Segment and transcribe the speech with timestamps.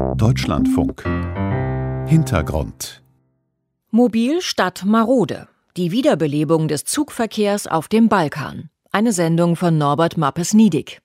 [0.00, 1.04] Deutschlandfunk
[2.08, 3.02] Hintergrund
[3.90, 5.46] Mobil statt marode.
[5.76, 8.70] Die Wiederbelebung des Zugverkehrs auf dem Balkan.
[8.92, 11.00] Eine Sendung von Norbert Mappes-Niedig.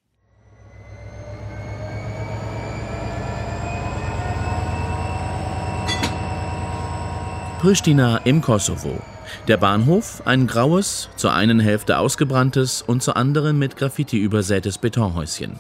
[7.60, 9.02] Pristina im Kosovo.
[9.50, 15.60] Der Bahnhof, ein graues, zur einen Hälfte ausgebranntes und zur anderen mit Graffiti übersätes Betonhäuschen.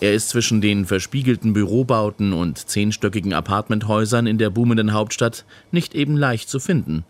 [0.00, 6.16] Er ist zwischen den verspiegelten Bürobauten und zehnstöckigen Apartmenthäusern in der boomenden Hauptstadt nicht eben
[6.16, 7.04] leicht zu finden.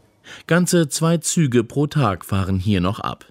[0.48, 3.27] Ganze zwei Züge pro Tag fahren hier noch ab.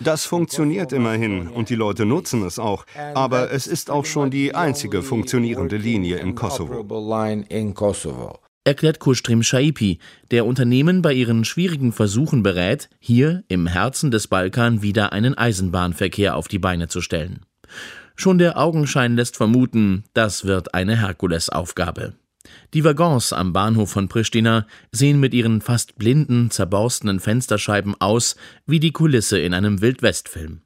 [0.00, 2.84] Das funktioniert immerhin und die Leute nutzen es auch.
[3.14, 6.84] Aber es ist auch schon die einzige funktionierende Linie im Kosovo.
[8.66, 9.98] Erklärt Kustrim Shaipi,
[10.30, 16.34] der Unternehmen bei ihren schwierigen Versuchen berät, hier im Herzen des Balkan wieder einen Eisenbahnverkehr
[16.34, 17.40] auf die Beine zu stellen.
[18.16, 22.14] Schon der Augenschein lässt vermuten, das wird eine Herkulesaufgabe.
[22.72, 28.34] Die Waggons am Bahnhof von Pristina sehen mit ihren fast blinden, zerborstenen Fensterscheiben aus
[28.66, 30.62] wie die Kulisse in einem Wildwestfilm.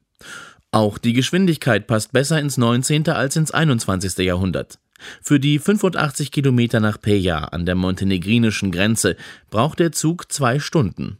[0.71, 3.09] Auch die Geschwindigkeit passt besser ins 19.
[3.09, 4.19] als ins 21.
[4.19, 4.79] Jahrhundert.
[5.21, 9.15] Für die 85 Kilometer nach Peja an der montenegrinischen Grenze
[9.49, 11.17] braucht der Zug zwei Stunden.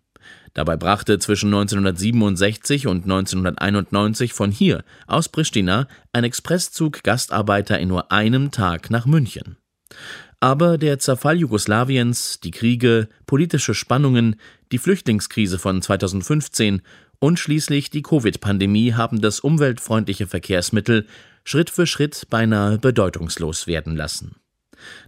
[0.54, 8.12] Dabei brachte zwischen 1967 und 1991 von hier aus Pristina ein Expresszug Gastarbeiter in nur
[8.12, 9.58] einem Tag nach München.
[10.40, 14.38] Aber der Zerfall Jugoslawiens, die Kriege, politische Spannungen,
[14.72, 16.82] die Flüchtlingskrise von 2015
[17.20, 21.06] und schließlich die Covid-Pandemie haben das umweltfreundliche Verkehrsmittel
[21.44, 24.36] Schritt für Schritt beinahe bedeutungslos werden lassen.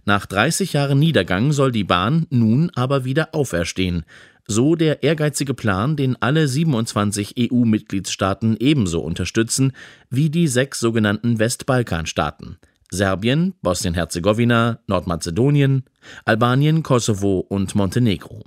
[0.04, 4.04] Nach 30 Jahren Niedergang soll die Bahn nun aber wieder auferstehen,
[4.46, 9.72] so der ehrgeizige Plan, den alle 27 EU-Mitgliedstaaten ebenso unterstützen
[10.10, 12.58] wie die sechs sogenannten Westbalkanstaaten–
[12.92, 15.84] Serbien, Bosnien-Herzegowina, Nordmazedonien,
[16.26, 18.44] Albanien, Kosovo und Montenegro.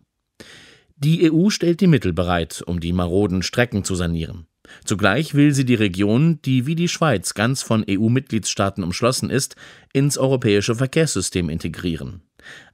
[0.97, 4.45] Die EU stellt die Mittel bereit, um die maroden Strecken zu sanieren.
[4.83, 9.55] Zugleich will sie die Region, die wie die Schweiz ganz von EU-Mitgliedstaaten umschlossen ist,
[9.93, 12.21] ins europäische Verkehrssystem integrieren.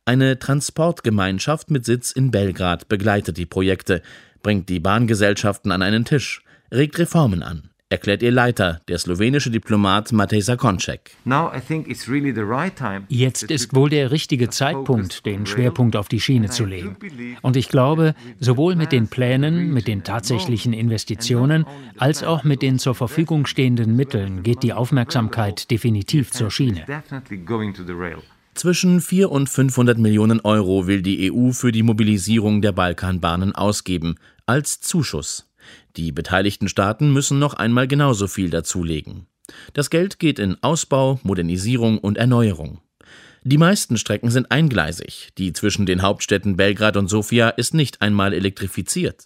[0.06, 4.02] Eine Transportgemeinschaft mit Sitz in Belgrad begleitet die Projekte,
[4.44, 10.12] bringt die Bahngesellschaften an einen Tisch, regt Reformen an erklärt ihr Leiter, der slowenische Diplomat
[10.13, 11.12] Matej Sakonček.
[13.09, 16.96] Jetzt ist wohl der richtige Zeitpunkt, den Schwerpunkt auf die Schiene zu legen.
[17.41, 21.66] Und ich glaube, sowohl mit den Plänen, mit den tatsächlichen Investitionen,
[21.97, 26.85] als auch mit den zur Verfügung stehenden Mitteln geht die Aufmerksamkeit definitiv zur Schiene.
[28.53, 34.16] Zwischen 4 und 500 Millionen Euro will die EU für die Mobilisierung der Balkanbahnen ausgeben,
[34.46, 35.50] als Zuschuss.
[35.97, 39.28] Die beteiligten Staaten müssen noch einmal genauso viel dazulegen.
[39.74, 42.81] Das Geld geht in Ausbau, Modernisierung und Erneuerung.
[43.44, 48.34] Die meisten Strecken sind eingleisig, die zwischen den Hauptstädten Belgrad und Sofia ist nicht einmal
[48.34, 49.25] elektrifiziert.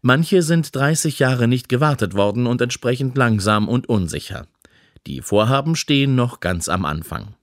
[0.00, 4.46] Manche sind 30 Jahre nicht gewartet worden und entsprechend langsam und unsicher.
[5.06, 7.34] Die Vorhaben stehen noch ganz am Anfang.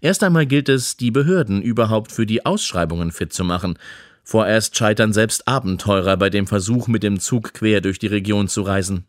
[0.00, 3.78] Erst einmal gilt es, die Behörden überhaupt für die Ausschreibungen fit zu machen,
[4.24, 8.62] Vorerst scheitern selbst Abenteurer bei dem Versuch, mit dem Zug quer durch die Region zu
[8.62, 9.06] reisen.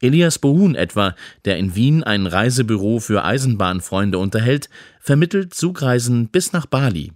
[0.00, 4.68] Elias Bohun etwa, der in Wien ein Reisebüro für Eisenbahnfreunde unterhält,
[5.00, 7.12] vermittelt Zugreisen bis nach Bali.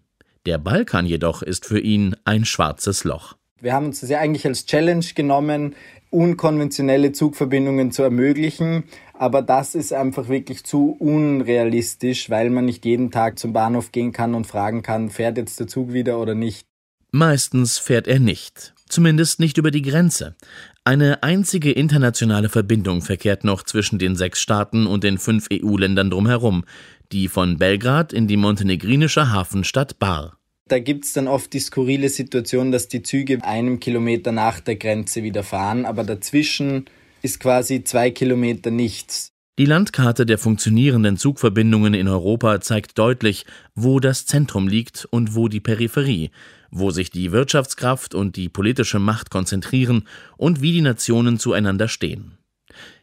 [0.46, 3.36] Der Balkan jedoch ist für ihn ein schwarzes Loch.
[3.60, 5.74] Wir haben uns das ja eigentlich als Challenge genommen,
[6.10, 8.84] unkonventionelle Zugverbindungen zu ermöglichen.
[9.12, 14.12] Aber das ist einfach wirklich zu unrealistisch, weil man nicht jeden Tag zum Bahnhof gehen
[14.12, 16.69] kann und fragen kann, fährt jetzt der Zug wieder oder nicht.
[17.12, 20.36] Meistens fährt er nicht, zumindest nicht über die Grenze.
[20.84, 26.64] Eine einzige internationale Verbindung verkehrt noch zwischen den sechs Staaten und den fünf EU-Ländern drumherum,
[27.10, 30.38] die von Belgrad in die montenegrinische Hafenstadt Bar.
[30.68, 34.76] Da gibt es dann oft die skurrile Situation, dass die Züge einem Kilometer nach der
[34.76, 36.84] Grenze wieder fahren, aber dazwischen
[37.22, 39.32] ist quasi zwei Kilometer nichts.
[39.58, 43.44] Die Landkarte der funktionierenden Zugverbindungen in Europa zeigt deutlich,
[43.74, 46.30] wo das Zentrum liegt und wo die Peripherie,
[46.70, 50.06] wo sich die Wirtschaftskraft und die politische Macht konzentrieren
[50.36, 52.38] und wie die Nationen zueinander stehen.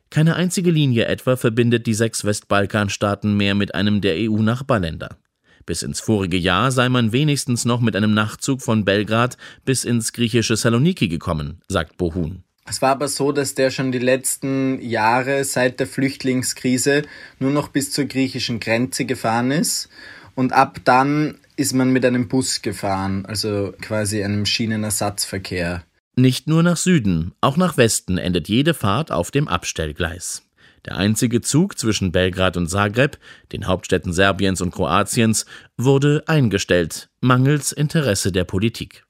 [0.10, 5.18] Keine einzige Linie etwa verbindet die sechs Westbalkanstaaten mehr mit einem der EU-Nachbarländer.
[5.66, 10.14] Bis ins vorige Jahr sei man wenigstens noch mit einem Nachtzug von Belgrad bis ins
[10.14, 12.44] griechische Saloniki gekommen, sagt Bohun.
[12.70, 17.04] Es war aber so, dass der schon die letzten Jahre seit der Flüchtlingskrise
[17.40, 19.90] nur noch bis zur griechischen Grenze gefahren ist.
[20.38, 25.84] Und ab dann ist man mit einem Bus gefahren, also quasi einem Schienenersatzverkehr.
[26.16, 30.44] Nicht nur nach Süden, auch nach Westen endet jede Fahrt auf dem Abstellgleis.
[30.86, 33.18] Der einzige Zug zwischen Belgrad und Zagreb,
[33.52, 39.06] den Hauptstädten Serbiens und Kroatiens, wurde eingestellt, mangels Interesse der Politik.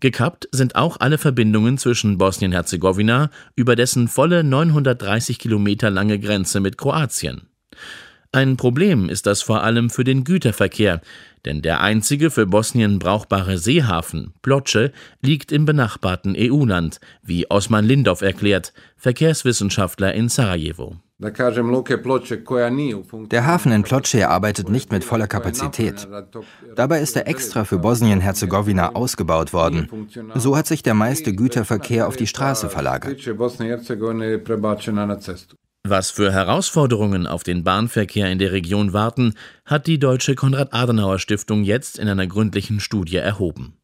[0.00, 6.78] Gekappt sind auch alle Verbindungen zwischen Bosnien-Herzegowina über dessen volle 930 Kilometer lange Grenze mit
[6.78, 7.42] Kroatien.
[8.30, 11.00] Ein Problem ist das vor allem für den Güterverkehr,
[11.46, 14.92] denn der einzige für Bosnien brauchbare Seehafen, Ploče,
[15.22, 20.96] liegt im benachbarten EU-Land, wie Osman Lindov erklärt, Verkehrswissenschaftler in Sarajevo.
[21.20, 21.32] Der
[23.46, 26.06] Hafen in Ploče arbeitet nicht mit voller Kapazität.
[26.76, 29.88] Dabei ist er extra für Bosnien-Herzegowina ausgebaut worden.
[30.34, 33.18] So hat sich der meiste Güterverkehr auf die Straße verlagert.
[35.90, 41.98] Was für Herausforderungen auf den Bahnverkehr in der Region warten, hat die Deutsche Konrad-Adenauer-Stiftung jetzt
[41.98, 43.78] in einer gründlichen Studie erhoben.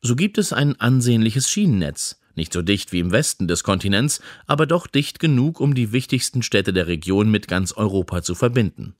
[0.00, 2.20] So gibt es ein ansehnliches Schienennetz.
[2.34, 6.42] Nicht so dicht wie im Westen des Kontinents, aber doch dicht genug, um die wichtigsten
[6.42, 8.94] Städte der Region mit ganz Europa zu verbinden.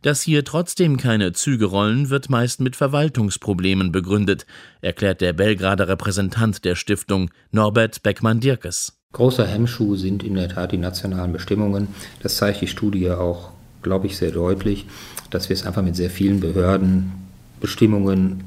[0.00, 4.46] Dass hier trotzdem keine Züge rollen, wird meist mit Verwaltungsproblemen begründet,
[4.80, 9.01] erklärt der Belgrader Repräsentant der Stiftung Norbert Beckmann-Dirkes.
[9.12, 11.88] Großer Hemmschuh sind in der Tat die nationalen Bestimmungen.
[12.22, 13.50] Das zeigt die Studie auch,
[13.82, 14.86] glaube ich, sehr deutlich,
[15.30, 17.12] dass wir es einfach mit sehr vielen Behörden,
[17.60, 18.44] Bestimmungen,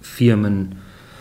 [0.00, 0.76] Firmen,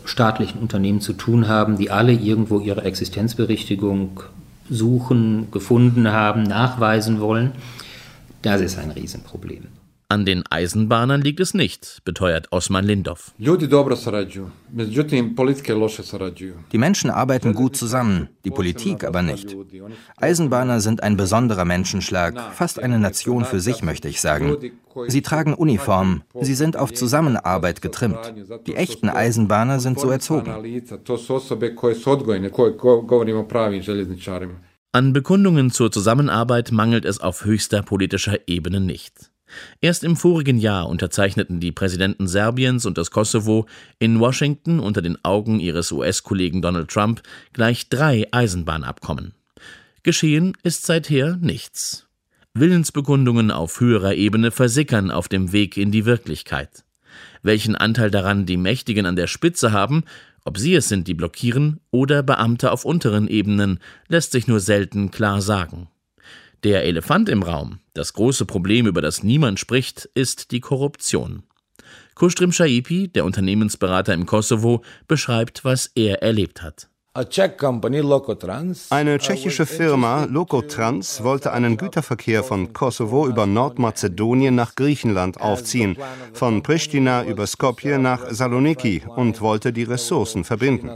[0.05, 4.21] staatlichen Unternehmen zu tun haben, die alle irgendwo ihre Existenzberichtigung
[4.69, 7.51] suchen, gefunden haben, nachweisen wollen.
[8.41, 9.78] Das ist ein Riesenproblem.
[10.11, 13.31] An den Eisenbahnern liegt es nicht, beteuert Osman Lindov.
[16.71, 19.56] Die Menschen arbeiten gut zusammen, die Politik aber nicht.
[20.17, 24.57] Eisenbahner sind ein besonderer Menschenschlag, fast eine Nation für sich, möchte ich sagen.
[25.07, 28.33] Sie tragen Uniform, sie sind auf Zusammenarbeit getrimmt.
[28.65, 30.50] Die echten Eisenbahner sind so erzogen.
[34.91, 39.29] An Bekundungen zur Zusammenarbeit mangelt es auf höchster politischer Ebene nicht.
[39.81, 43.65] Erst im vorigen Jahr unterzeichneten die Präsidenten Serbiens und des Kosovo
[43.99, 47.21] in Washington unter den Augen ihres US-Kollegen Donald Trump
[47.53, 49.33] gleich drei Eisenbahnabkommen.
[50.03, 52.07] Geschehen ist seither nichts.
[52.53, 56.83] Willensbekundungen auf höherer Ebene versickern auf dem Weg in die Wirklichkeit.
[57.41, 60.03] Welchen Anteil daran die Mächtigen an der Spitze haben,
[60.45, 65.11] ob sie es sind, die blockieren, oder Beamte auf unteren Ebenen, lässt sich nur selten
[65.11, 65.89] klar sagen.
[66.65, 71.44] Der Elefant im Raum, das große Problem, über das niemand spricht, ist die Korruption.
[72.15, 76.89] Kustrim Shaipi, der Unternehmensberater im Kosovo, beschreibt, was er erlebt hat.
[77.13, 77.29] Eine
[79.19, 85.95] tschechische Firma, Lokotrans, wollte einen Güterverkehr von Kosovo über Nordmazedonien nach Griechenland aufziehen,
[86.33, 90.91] von Pristina über Skopje nach Saloniki und wollte die Ressourcen verbinden.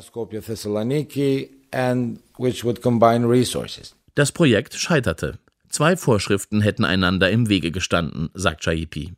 [4.15, 5.39] Das Projekt scheiterte.
[5.73, 9.13] Zwei Vorschriften hätten einander im Wege gestanden, sagt Chaipi.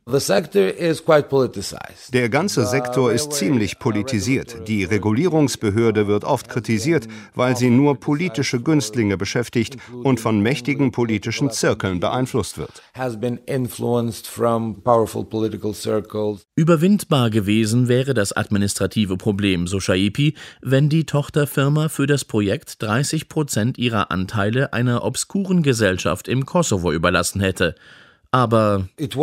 [2.14, 4.66] Der ganze Sektor ist ziemlich politisiert.
[4.66, 11.50] Die Regulierungsbehörde wird oft kritisiert, weil sie nur politische Günstlinge beschäftigt und von mächtigen politischen
[11.50, 12.82] Zirkeln beeinflusst wird.
[16.54, 20.32] Überwindbar gewesen wäre das administrative Problem, so Chaipi,
[20.62, 26.92] wenn die Tochterfirma für das Projekt 30 Prozent ihrer Anteile einer obskuren Gesellschaft im Kosovo
[26.92, 27.74] überlassen hätte.
[28.36, 29.16] Aber es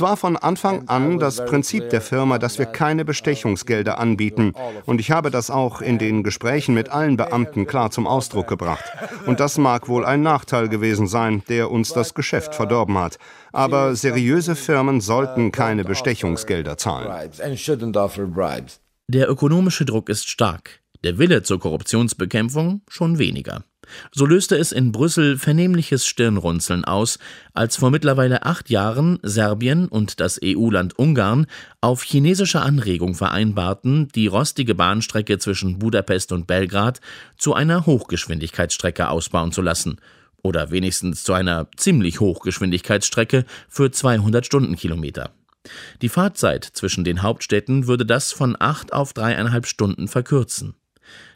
[0.00, 4.52] war von Anfang an das Prinzip der Firma, dass wir keine Bestechungsgelder anbieten.
[4.86, 8.84] Und ich habe das auch in den Gesprächen mit allen Beamten klar zum Ausdruck gebracht.
[9.26, 13.18] Und das mag wohl ein Nachteil gewesen sein, der uns das Geschäft verdorben hat.
[13.52, 17.30] Aber seriöse Firmen sollten keine Bestechungsgelder zahlen.
[19.06, 23.64] Der ökonomische Druck ist stark der Wille zur Korruptionsbekämpfung schon weniger.
[24.12, 27.18] So löste es in Brüssel vernehmliches Stirnrunzeln aus,
[27.52, 31.46] als vor mittlerweile acht Jahren Serbien und das EU-Land Ungarn
[31.80, 37.00] auf chinesische Anregung vereinbarten, die rostige Bahnstrecke zwischen Budapest und Belgrad
[37.36, 40.00] zu einer Hochgeschwindigkeitsstrecke ausbauen zu lassen
[40.42, 45.30] oder wenigstens zu einer ziemlich Hochgeschwindigkeitsstrecke für 200 Stundenkilometer.
[46.02, 50.74] Die Fahrzeit zwischen den Hauptstädten würde das von acht auf dreieinhalb Stunden verkürzen.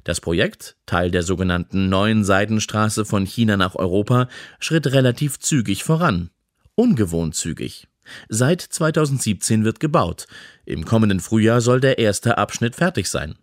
[0.05, 6.31] Das Projekt, Teil der sogenannten neuen Seidenstraße von China nach Europa, schritt relativ zügig voran.
[6.75, 7.89] Ungewohnt zügig.
[8.29, 10.27] Seit 2017 wird gebaut.
[10.65, 13.35] Im kommenden Frühjahr soll der erste Abschnitt fertig sein.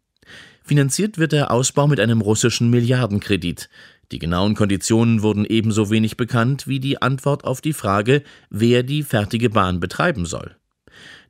[0.64, 3.70] Finanziert wird der Ausbau mit einem russischen Milliardenkredit.
[4.12, 9.04] Die genauen Konditionen wurden ebenso wenig bekannt wie die Antwort auf die Frage, wer die
[9.04, 10.56] fertige Bahn betreiben soll.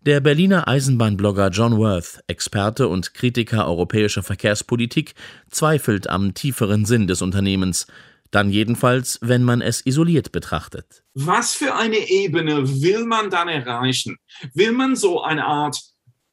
[0.05, 5.15] Der Berliner Eisenbahnblogger John Worth, Experte und Kritiker europäischer Verkehrspolitik,
[5.49, 7.87] zweifelt am tieferen Sinn des Unternehmens,
[8.29, 11.03] dann jedenfalls, wenn man es isoliert betrachtet.
[11.15, 14.17] Was für eine Ebene will man dann erreichen?
[14.53, 15.81] Will man so eine Art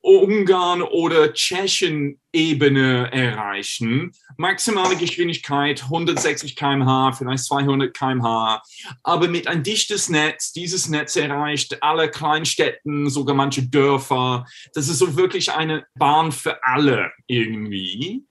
[0.02, 4.12] Ungarn oder Tschechien-Ebene erreichen.
[4.36, 8.62] Maximale Geschwindigkeit 160 km/h, vielleicht 200 km/h,
[9.02, 10.52] aber mit ein dichtes Netz.
[10.52, 14.44] Dieses Netz erreicht alle Kleinstädten, sogar manche Dörfer.
[14.74, 18.24] Das ist so wirklich eine Bahn für alle irgendwie.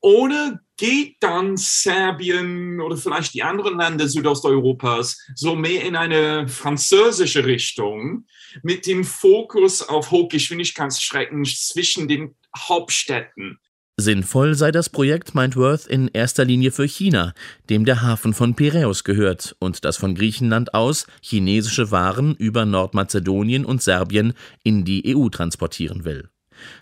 [0.00, 7.44] Oder geht dann Serbien oder vielleicht die anderen Länder Südosteuropas so mehr in eine französische
[7.44, 8.26] Richtung
[8.62, 13.58] mit dem Fokus auf Hochgeschwindigkeitsstrecken zwischen den Hauptstädten?
[14.00, 17.34] Sinnvoll sei das Projekt, meint Worth, in erster Linie für China,
[17.68, 23.64] dem der Hafen von Piräus gehört und das von Griechenland aus chinesische Waren über Nordmazedonien
[23.64, 26.28] und Serbien in die EU transportieren will.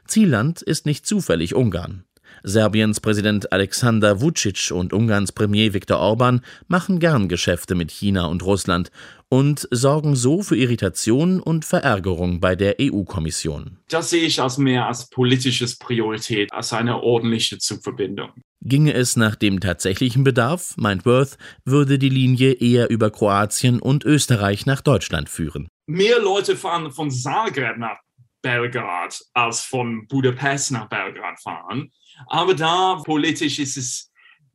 [0.06, 2.04] Zielland ist nicht zufällig Ungarn.
[2.48, 8.44] Serbiens Präsident Alexander Vucic und Ungarns Premier Viktor Orban machen gern Geschäfte mit China und
[8.44, 8.92] Russland
[9.28, 13.78] und sorgen so für Irritation und Verärgerung bei der EU-Kommission.
[13.88, 18.30] Das sehe ich als mehr als politisches Priorität, als eine ordentliche Zugverbindung.
[18.62, 24.04] Ginge es nach dem tatsächlichen Bedarf, meint Worth, würde die Linie eher über Kroatien und
[24.04, 25.66] Österreich nach Deutschland führen.
[25.88, 27.98] Mehr Leute fahren von Zagreb nach
[28.40, 31.90] Belgrad als von Budapest nach Belgrad fahren.
[32.26, 34.10] Aber da politisch ist es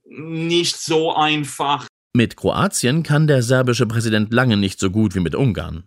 [0.05, 1.87] nicht so einfach.
[2.13, 5.83] Mit Kroatien kann der serbische Präsident lange nicht so gut wie mit Ungarn.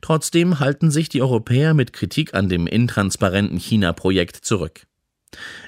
[0.00, 4.86] Trotzdem halten sich die Europäer mit Kritik an dem intransparenten China-Projekt zurück.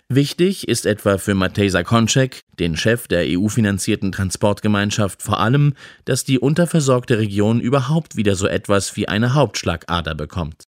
[0.09, 5.75] Wichtig ist etwa für Matej Sakonczek, den Chef der EU-finanzierten Transportgemeinschaft, vor allem,
[6.05, 10.65] dass die unterversorgte Region überhaupt wieder so etwas wie eine Hauptschlagader bekommt.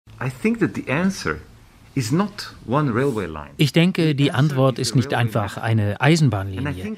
[3.57, 6.97] Ich denke, die Antwort ist nicht einfach eine Eisenbahnlinie.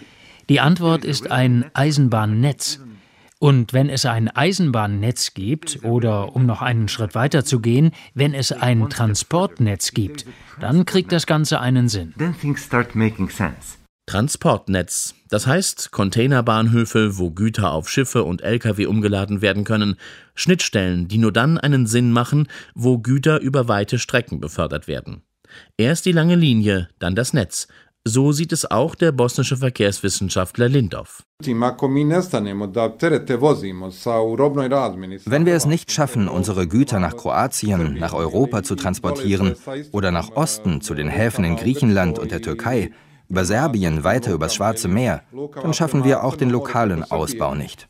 [0.48, 2.80] Die Antwort ist ein Eisenbahnnetz.
[3.38, 8.34] Und wenn es ein Eisenbahnnetz gibt, oder um noch einen Schritt weiter zu gehen, wenn
[8.34, 10.26] es ein Transportnetz gibt,
[10.60, 12.14] dann kriegt das Ganze einen Sinn.
[14.06, 19.96] Transportnetz, das heißt Containerbahnhöfe, wo Güter auf Schiffe und Lkw umgeladen werden können,
[20.34, 25.22] Schnittstellen, die nur dann einen Sinn machen, wo Güter über weite Strecken befördert werden.
[25.76, 27.68] Erst die lange Linie, dann das Netz,
[28.04, 31.22] so sieht es auch der bosnische Verkehrswissenschaftler Lindov.
[31.44, 31.60] Wenn
[35.46, 39.54] wir es nicht schaffen, unsere Güter nach Kroatien, nach Europa zu transportieren
[39.92, 42.90] oder nach Osten zu den Häfen in Griechenland und der Türkei,
[43.32, 45.22] über Serbien weiter übers Schwarze Meer,
[45.62, 47.88] dann schaffen wir auch den lokalen Ausbau nicht.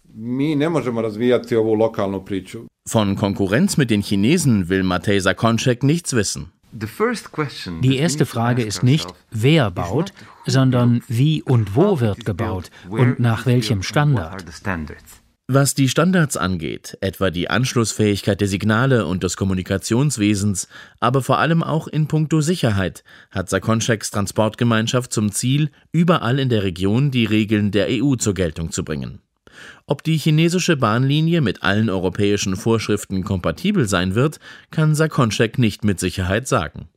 [2.87, 6.53] Von Konkurrenz mit den Chinesen will Matej Sakonczek nichts wissen.
[7.83, 10.13] Die erste Frage ist nicht, wer baut,
[10.47, 14.45] sondern wie und wo wird gebaut und nach welchem Standard.
[15.49, 20.69] Was die Standards angeht, etwa die Anschlussfähigkeit der Signale und des Kommunikationswesens,
[21.01, 26.63] aber vor allem auch in puncto Sicherheit, hat Sakonczeks Transportgemeinschaft zum Ziel, überall in der
[26.63, 29.21] Region die Regeln der EU zur Geltung zu bringen.
[29.87, 34.39] Ob die chinesische Bahnlinie mit allen europäischen Vorschriften kompatibel sein wird,
[34.71, 36.89] kann Sakonczek nicht mit Sicherheit sagen.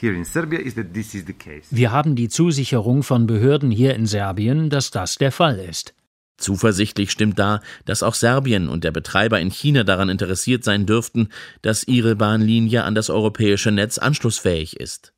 [0.00, 5.94] Wir haben die Zusicherung von Behörden hier in Serbien, dass das der Fall ist.
[6.36, 11.30] Zuversichtlich stimmt da, dass auch Serbien und der Betreiber in China daran interessiert sein dürften,
[11.62, 15.12] dass ihre Bahnlinie an das europäische Netz anschlussfähig ist.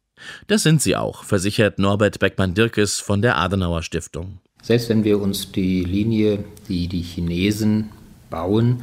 [0.46, 4.38] Das sind sie auch, versichert Norbert Beckmann-Dirkes von der Adenauer Stiftung.
[4.62, 7.90] Selbst wenn wir uns die Linie, die die Chinesen
[8.30, 8.82] bauen,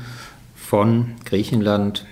[0.56, 2.06] von Griechenland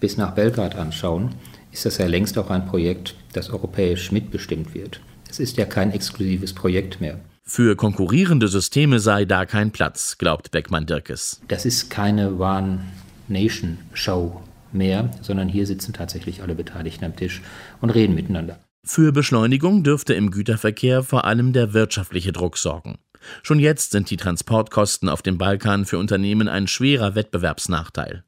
[0.00, 1.34] bis nach Belgrad anschauen,
[1.78, 5.00] ist das ja längst auch ein Projekt, das europäisch mitbestimmt wird.
[5.30, 7.20] Es ist ja kein exklusives Projekt mehr.
[7.44, 11.40] Für konkurrierende Systeme sei da kein Platz, glaubt Beckmann-Dirkes.
[11.46, 14.42] Das ist keine One-Nation-Show
[14.72, 17.42] mehr, sondern hier sitzen tatsächlich alle Beteiligten am Tisch
[17.80, 18.58] und reden miteinander.
[18.84, 22.98] Für Beschleunigung dürfte im Güterverkehr vor allem der wirtschaftliche Druck sorgen.
[23.44, 28.24] Schon jetzt sind die Transportkosten auf dem Balkan für Unternehmen ein schwerer Wettbewerbsnachteil.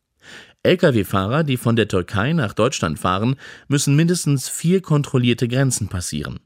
[0.62, 3.36] Lkw-Fahrer, die von der Türkei nach Deutschland fahren,
[3.68, 6.40] müssen mindestens vier kontrollierte Grenzen passieren.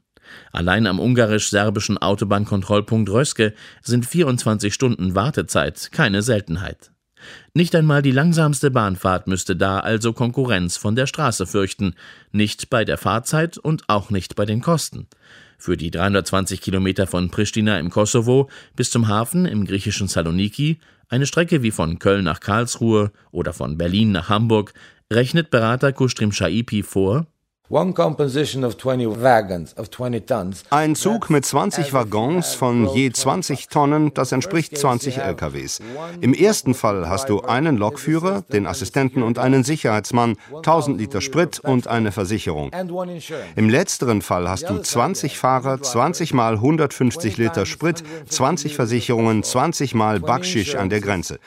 [0.51, 6.91] Allein am ungarisch-serbischen Autobahnkontrollpunkt Röske sind 24 Stunden Wartezeit keine Seltenheit.
[7.53, 11.95] Nicht einmal die langsamste Bahnfahrt müsste da also Konkurrenz von der Straße fürchten,
[12.31, 15.07] nicht bei der Fahrzeit und auch nicht bei den Kosten.
[15.57, 21.25] Für die 320 Kilometer von Pristina im Kosovo bis zum Hafen im griechischen Saloniki, eine
[21.25, 24.73] Strecke wie von Köln nach Karlsruhe oder von Berlin nach Hamburg,
[25.11, 27.27] rechnet Berater Kustrim Shaipi vor,
[30.69, 35.79] ein Zug mit 20 Waggons von je 20 Tonnen, das entspricht 20 LKWs.
[36.21, 41.59] Im ersten Fall hast du einen Lokführer, den Assistenten und einen Sicherheitsmann, 1000 Liter Sprit
[41.59, 42.69] und eine Versicherung.
[43.55, 49.95] Im letzteren Fall hast du 20 Fahrer, 20 mal 150 Liter Sprit, 20 Versicherungen, 20
[49.95, 51.39] mal Backschisch an der Grenze.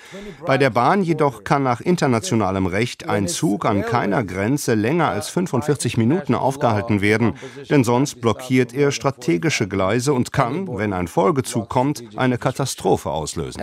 [0.44, 5.28] Bei der Bahn jedoch kann nach internationalem Recht ein Zug an keiner Grenze länger als
[5.28, 7.34] 45 Minuten Minuten aufgehalten werden,
[7.70, 13.60] denn sonst blockiert er strategische Gleise und kann, wenn ein Folgezug kommt, eine Katastrophe auslösen.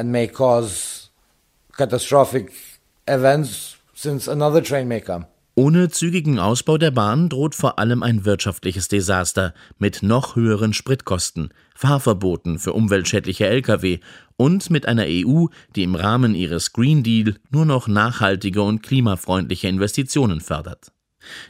[5.57, 11.49] Ohne zügigen Ausbau der Bahn droht vor allem ein wirtschaftliches Desaster mit noch höheren Spritkosten,
[11.73, 13.99] Fahrverboten für umweltschädliche Lkw
[14.35, 15.45] und mit einer EU,
[15.77, 20.91] die im Rahmen ihres Green Deal nur noch nachhaltige und klimafreundliche Investitionen fördert.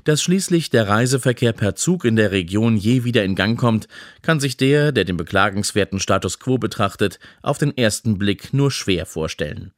[0.03, 3.87] Dass schließlich der Reiseverkehr per Zug in der Region je wieder in Gang kommt,
[4.21, 9.05] kann sich der, der den beklagenswerten Status quo betrachtet, auf den ersten Blick nur schwer
[9.05, 9.71] vorstellen.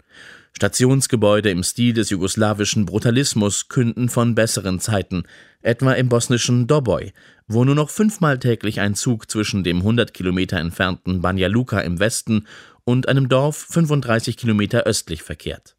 [0.58, 5.24] Stationsgebäude im Stil des jugoslawischen Brutalismus künden von besseren Zeiten,
[5.62, 7.14] etwa im bosnischen Doboj,
[7.48, 12.00] wo nur noch fünfmal täglich ein Zug zwischen dem 100 Kilometer entfernten Banja Luka im
[12.00, 12.48] Westen
[12.86, 15.77] und einem Dorf 35 Kilometer östlich verkehrt.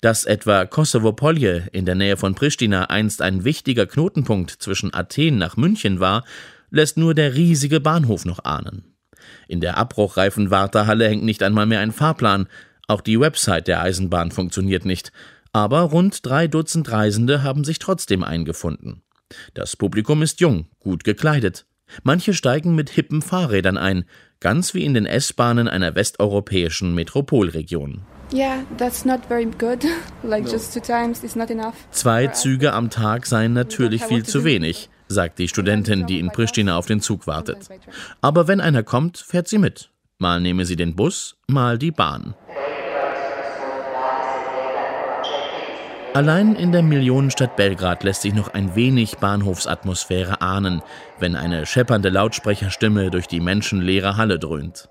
[0.00, 5.56] Dass etwa Kosovo-Polje in der Nähe von Pristina einst ein wichtiger Knotenpunkt zwischen Athen nach
[5.56, 6.24] München war,
[6.70, 8.84] lässt nur der riesige Bahnhof noch ahnen.
[9.48, 12.48] In der abbruchreifen Wartehalle hängt nicht einmal mehr ein Fahrplan,
[12.86, 15.12] auch die Website der Eisenbahn funktioniert nicht,
[15.52, 19.02] aber rund drei Dutzend Reisende haben sich trotzdem eingefunden.
[19.54, 21.64] Das Publikum ist jung, gut gekleidet.
[22.02, 24.04] Manche steigen mit hippen Fahrrädern ein,
[24.40, 28.02] ganz wie in den S-Bahnen einer westeuropäischen Metropolregion.
[31.90, 36.76] Zwei Züge am Tag seien natürlich viel zu wenig, sagt die Studentin, die in Pristina
[36.76, 37.68] auf den Zug wartet.
[38.20, 39.90] Aber wenn einer kommt, fährt sie mit.
[40.18, 42.34] Mal nehme sie den Bus, mal die Bahn.
[46.14, 50.80] Allein in der Millionenstadt Belgrad lässt sich noch ein wenig Bahnhofsatmosphäre ahnen,
[51.18, 54.88] wenn eine scheppernde Lautsprecherstimme durch die menschenleere Halle dröhnt.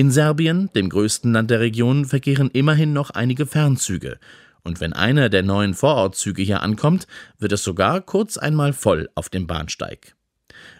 [0.00, 4.18] In Serbien, dem größten Land der Region, verkehren immerhin noch einige Fernzüge,
[4.62, 7.06] und wenn einer der neuen Vorortzüge hier ankommt,
[7.38, 10.16] wird es sogar kurz einmal voll auf dem Bahnsteig.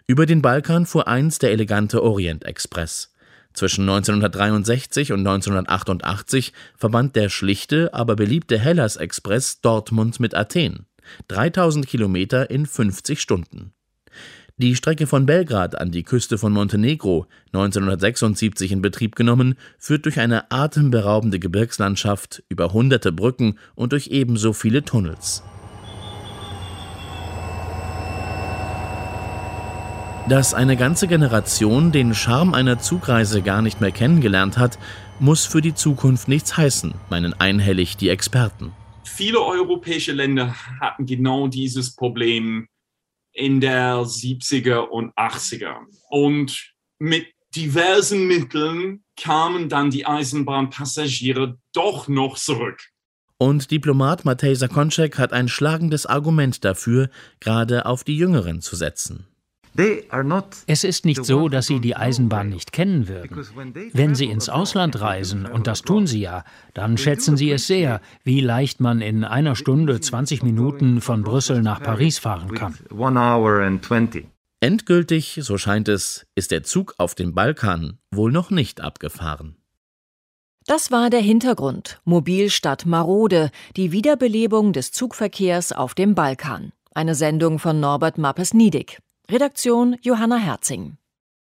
[0.06, 3.12] Über den Balkan fuhr einst der elegante Orient-Express.
[3.52, 10.86] Zwischen 1963 und 1988 verband der schlichte, aber beliebte Hellas-Express Dortmund mit Athen.
[11.28, 13.74] 3000 Kilometer in 50 Stunden.
[14.62, 20.20] Die Strecke von Belgrad an die Küste von Montenegro, 1976 in Betrieb genommen, führt durch
[20.20, 25.42] eine atemberaubende Gebirgslandschaft, über hunderte Brücken und durch ebenso viele Tunnels.
[30.28, 34.78] Dass eine ganze Generation den Charme einer Zugreise gar nicht mehr kennengelernt hat,
[35.20, 38.72] muss für die Zukunft nichts heißen, meinen einhellig die Experten.
[39.04, 42.68] Viele europäische Länder hatten genau dieses Problem
[43.32, 45.76] in der 70er und 80er.
[46.08, 52.80] Und mit diversen Mitteln kamen dann die Eisenbahnpassagiere doch noch zurück.
[53.38, 57.08] Und Diplomat Matej Sakonczek hat ein schlagendes Argument dafür,
[57.40, 59.26] gerade auf die Jüngeren zu setzen.
[60.66, 63.46] Es ist nicht so, dass sie die Eisenbahn nicht kennen würden.
[63.92, 68.00] Wenn sie ins Ausland reisen, und das tun sie ja, dann schätzen sie es sehr,
[68.24, 72.76] wie leicht man in einer Stunde 20 Minuten von Brüssel nach Paris fahren kann.
[74.62, 79.56] Endgültig, so scheint es, ist der Zug auf dem Balkan wohl noch nicht abgefahren.
[80.66, 82.00] Das war der Hintergrund.
[82.04, 86.72] Mobil statt marode, die Wiederbelebung des Zugverkehrs auf dem Balkan.
[86.94, 88.98] Eine Sendung von Norbert Mappes-Niedig.
[89.30, 90.96] Redaktion Johanna Herzing